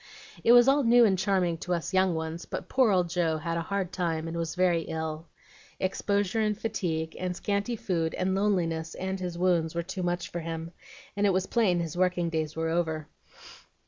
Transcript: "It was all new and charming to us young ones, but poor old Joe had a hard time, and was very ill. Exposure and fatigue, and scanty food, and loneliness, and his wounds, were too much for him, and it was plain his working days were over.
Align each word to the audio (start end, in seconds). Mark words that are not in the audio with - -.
"It 0.43 0.51
was 0.53 0.67
all 0.67 0.83
new 0.83 1.05
and 1.05 1.15
charming 1.15 1.59
to 1.59 1.75
us 1.75 1.93
young 1.93 2.15
ones, 2.15 2.45
but 2.45 2.67
poor 2.67 2.89
old 2.89 3.07
Joe 3.07 3.37
had 3.37 3.55
a 3.55 3.61
hard 3.61 3.91
time, 3.91 4.27
and 4.27 4.35
was 4.35 4.55
very 4.55 4.81
ill. 4.85 5.27
Exposure 5.79 6.39
and 6.41 6.57
fatigue, 6.57 7.15
and 7.19 7.35
scanty 7.35 7.75
food, 7.75 8.15
and 8.15 8.33
loneliness, 8.33 8.95
and 8.95 9.19
his 9.19 9.37
wounds, 9.37 9.75
were 9.75 9.83
too 9.83 10.01
much 10.01 10.29
for 10.31 10.39
him, 10.39 10.71
and 11.15 11.27
it 11.27 11.33
was 11.33 11.45
plain 11.45 11.79
his 11.81 11.95
working 11.95 12.31
days 12.31 12.55
were 12.55 12.69
over. 12.69 13.09